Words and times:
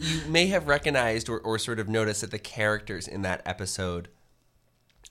you 0.00 0.30
may 0.30 0.46
have 0.46 0.68
recognized 0.68 1.28
or, 1.28 1.40
or 1.40 1.58
sort 1.58 1.78
of 1.78 1.88
noticed 1.88 2.20
that 2.20 2.30
the 2.30 2.38
characters 2.38 3.08
in 3.08 3.22
that 3.22 3.42
episode 3.44 4.08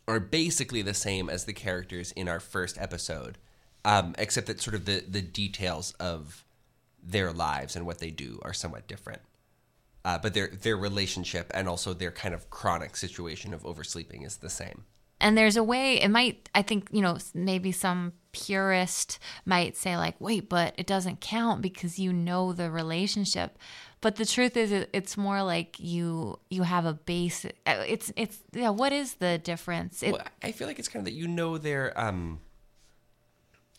are 0.07 0.19
basically 0.19 0.81
the 0.81 0.93
same 0.93 1.29
as 1.29 1.45
the 1.45 1.53
characters 1.53 2.11
in 2.13 2.27
our 2.29 2.39
first 2.39 2.77
episode, 2.79 3.37
um, 3.83 4.15
except 4.17 4.47
that 4.47 4.61
sort 4.61 4.75
of 4.75 4.85
the, 4.85 5.03
the 5.07 5.21
details 5.21 5.91
of 5.99 6.45
their 7.03 7.31
lives 7.31 7.75
and 7.75 7.85
what 7.85 7.99
they 7.99 8.11
do 8.11 8.39
are 8.43 8.53
somewhat 8.53 8.87
different. 8.87 9.21
Uh, 10.05 10.17
but 10.17 10.33
their 10.33 10.47
their 10.47 10.77
relationship 10.77 11.51
and 11.53 11.67
also 11.67 11.93
their 11.93 12.11
kind 12.11 12.33
of 12.33 12.49
chronic 12.49 12.95
situation 12.95 13.53
of 13.53 13.65
oversleeping 13.65 14.21
is 14.21 14.37
the 14.37 14.49
same. 14.49 14.85
And 15.19 15.37
there's 15.37 15.57
a 15.57 15.63
way 15.63 16.01
it 16.01 16.09
might 16.09 16.49
I 16.53 16.61
think, 16.61 16.89
you 16.91 17.01
know, 17.01 17.17
maybe 17.33 17.71
some 17.71 18.13
purist 18.31 19.19
might 19.45 19.75
say 19.75 19.97
like, 19.97 20.19
"Wait, 20.19 20.47
but 20.47 20.73
it 20.77 20.85
doesn't 20.85 21.21
count 21.21 21.61
because 21.61 21.97
you 21.97 22.13
know 22.13 22.53
the 22.53 22.69
relationship." 22.69 23.57
But 23.99 24.17
the 24.17 24.25
truth 24.25 24.55
is 24.55 24.71
it's 24.93 25.17
more 25.17 25.41
like 25.41 25.79
you 25.79 26.39
you 26.49 26.63
have 26.63 26.85
a 26.85 26.93
base 26.93 27.45
it's 27.65 28.11
it's 28.15 28.43
yeah, 28.53 28.69
what 28.69 28.93
is 28.93 29.15
the 29.15 29.37
difference? 29.37 30.03
It, 30.03 30.13
well, 30.13 30.21
I 30.43 30.51
feel 30.51 30.67
like 30.67 30.79
it's 30.79 30.87
kind 30.87 31.01
of 31.01 31.05
that 31.11 31.17
you 31.17 31.27
know 31.27 31.57
their 31.57 31.99
um 31.99 32.39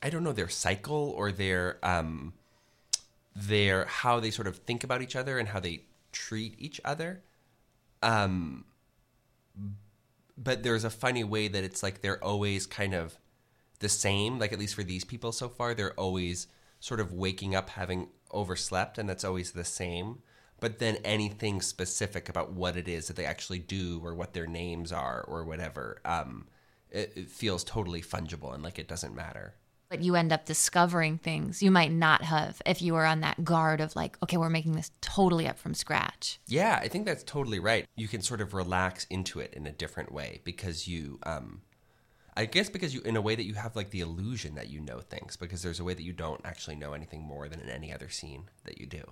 I 0.02 0.10
don't 0.10 0.24
know 0.24 0.32
their 0.32 0.48
cycle 0.48 1.14
or 1.16 1.30
their 1.30 1.78
um 1.84 2.32
their 3.34 3.84
how 3.84 4.18
they 4.18 4.30
sort 4.30 4.48
of 4.48 4.56
think 4.58 4.82
about 4.82 5.02
each 5.02 5.14
other 5.14 5.38
and 5.38 5.48
how 5.48 5.60
they 5.60 5.82
treat 6.12 6.54
each 6.58 6.80
other. 6.84 7.22
Um, 8.02 8.64
but 10.42 10.62
there's 10.62 10.84
a 10.84 10.90
funny 10.90 11.24
way 11.24 11.48
that 11.48 11.64
it's 11.64 11.82
like 11.82 12.00
they're 12.00 12.22
always 12.22 12.66
kind 12.66 12.94
of 12.94 13.18
the 13.80 13.88
same. 13.88 14.38
Like 14.38 14.52
at 14.52 14.58
least 14.58 14.74
for 14.74 14.84
these 14.84 15.04
people 15.04 15.32
so 15.32 15.48
far, 15.48 15.74
they're 15.74 15.94
always 15.94 16.46
sort 16.80 17.00
of 17.00 17.12
waking 17.12 17.54
up 17.54 17.70
having 17.70 18.08
overslept, 18.30 18.98
and 18.98 19.08
that's 19.08 19.24
always 19.24 19.52
the 19.52 19.64
same. 19.64 20.20
But 20.60 20.78
then 20.78 20.96
anything 21.04 21.60
specific 21.60 22.28
about 22.28 22.52
what 22.52 22.76
it 22.76 22.88
is 22.88 23.06
that 23.06 23.16
they 23.16 23.24
actually 23.24 23.60
do, 23.60 24.00
or 24.02 24.14
what 24.14 24.32
their 24.32 24.46
names 24.46 24.92
are, 24.92 25.22
or 25.22 25.44
whatever, 25.44 26.00
um, 26.04 26.46
it, 26.90 27.12
it 27.16 27.28
feels 27.28 27.64
totally 27.64 28.02
fungible 28.02 28.54
and 28.54 28.62
like 28.62 28.78
it 28.78 28.88
doesn't 28.88 29.14
matter 29.14 29.54
but 29.88 30.02
you 30.02 30.14
end 30.14 30.32
up 30.32 30.44
discovering 30.44 31.18
things 31.18 31.62
you 31.62 31.70
might 31.70 31.92
not 31.92 32.22
have 32.22 32.60
if 32.66 32.82
you 32.82 32.94
were 32.94 33.06
on 33.06 33.20
that 33.20 33.44
guard 33.44 33.80
of 33.80 33.94
like 33.96 34.16
okay 34.22 34.36
we're 34.36 34.48
making 34.48 34.72
this 34.72 34.90
totally 35.00 35.46
up 35.46 35.58
from 35.58 35.74
scratch. 35.74 36.38
Yeah 36.46 36.78
i 36.82 36.88
think 36.88 37.06
that's 37.06 37.24
totally 37.24 37.58
right. 37.58 37.86
You 37.96 38.08
can 38.08 38.22
sort 38.22 38.40
of 38.40 38.54
relax 38.54 39.06
into 39.10 39.40
it 39.40 39.54
in 39.54 39.66
a 39.66 39.72
different 39.72 40.12
way 40.12 40.40
because 40.44 40.86
you 40.86 41.18
um 41.24 41.62
i 42.36 42.44
guess 42.44 42.68
because 42.68 42.94
you 42.94 43.00
in 43.02 43.16
a 43.16 43.20
way 43.20 43.34
that 43.34 43.44
you 43.44 43.54
have 43.54 43.76
like 43.76 43.90
the 43.90 44.00
illusion 44.00 44.54
that 44.54 44.68
you 44.68 44.80
know 44.80 45.00
things 45.00 45.36
because 45.36 45.62
there's 45.62 45.80
a 45.80 45.84
way 45.84 45.94
that 45.94 46.02
you 46.02 46.12
don't 46.12 46.40
actually 46.44 46.76
know 46.76 46.92
anything 46.92 47.22
more 47.22 47.48
than 47.48 47.60
in 47.60 47.68
any 47.68 47.92
other 47.92 48.08
scene 48.08 48.44
that 48.64 48.78
you 48.78 48.86
do 48.86 49.02